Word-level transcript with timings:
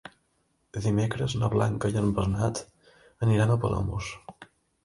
Dimecres 0.85 1.35
na 1.43 1.51
Blanca 1.55 1.93
i 1.93 1.99
en 2.03 2.09
Bernat 2.21 2.65
aniran 3.27 3.55
a 3.55 3.59
Palamós. 3.67 4.09